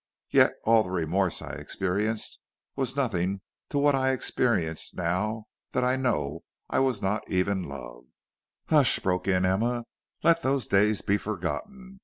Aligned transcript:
Yet 0.31 0.53
all 0.63 0.81
the 0.81 0.89
remorse 0.89 1.43
I 1.43 1.53
experienced 1.53 2.39
was 2.75 2.95
nothing 2.95 3.41
to 3.69 3.77
what 3.77 3.93
I 3.93 4.09
experience 4.13 4.95
now 4.95 5.43
that 5.73 5.83
I 5.83 5.95
know 5.95 6.41
I 6.71 6.79
was 6.79 7.03
not 7.03 7.29
even 7.29 7.65
loved" 7.65 8.07
"Hush," 8.71 8.97
broke 8.97 9.27
in 9.27 9.45
Emma, 9.45 9.83
"let 10.23 10.41
those 10.41 10.67
days 10.67 11.03
be 11.03 11.19
forgotten. 11.19 11.99